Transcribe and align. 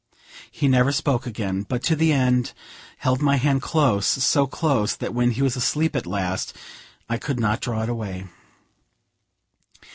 He 0.49 0.67
never 0.67 0.91
spoke 0.91 1.27
again, 1.27 1.61
but 1.69 1.83
to 1.83 1.95
the 1.95 2.11
end 2.11 2.53
held 2.97 3.21
my 3.21 3.35
hand 3.35 3.61
close, 3.61 4.07
so 4.07 4.47
close 4.47 4.95
that 4.95 5.13
when 5.13 5.29
he 5.29 5.43
was 5.43 5.55
asleep 5.55 5.95
at 5.95 6.07
last, 6.07 6.55
I 7.07 7.19
could 7.19 7.39
not 7.39 7.61
draw 7.61 7.83
it 7.83 7.89
away. 7.89 8.25